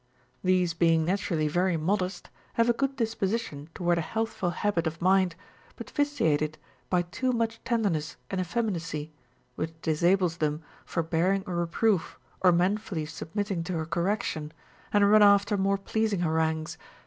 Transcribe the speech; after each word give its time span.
These 0.43 0.73
being 0.73 1.05
naturally 1.05 1.47
very 1.47 1.77
modest 1.77 2.31
have 2.53 2.67
a 2.67 2.73
good 2.73 2.95
disposition 2.95 3.69
toward 3.75 3.99
an 3.99 4.03
healthful 4.03 4.49
habit 4.49 4.87
of 4.87 4.99
mind, 4.99 5.35
but 5.75 5.91
vitiate 5.91 6.41
it 6.41 6.57
by 6.89 7.03
too 7.03 7.31
much 7.31 7.63
tenderness 7.63 8.15
and 8.31 8.41
effeminacy, 8.41 9.11
which 9.53 9.75
disables 9.83 10.37
them 10.37 10.63
for 10.87 11.03
bearing 11.03 11.43
a 11.45 11.53
reproof 11.53 12.17
or 12.39 12.51
manfully 12.51 13.05
submitting 13.05 13.63
to 13.65 13.77
a 13.79 13.85
correction, 13.85 14.51
and 14.91 15.07
run 15.11 15.21
after 15.21 15.55
more 15.55 15.77
pleasing 15.77 16.21
harangues, 16.21 16.77
460 16.77 16.79
OF 16.79 16.79
HEARING. 16.93 16.97